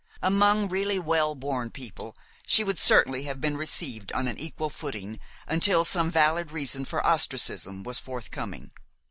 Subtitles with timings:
[0.23, 2.17] Among really well born people
[2.47, 7.05] she would certainly have been received on an equal footing until some valid reason for
[7.05, 8.71] ostracism was forthcoming.